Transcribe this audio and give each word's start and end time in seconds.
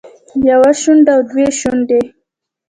يوه 0.49 0.71
شونډه 0.81 1.11
او 1.15 1.21
دوه 1.29 1.47
شونډې 1.59 2.01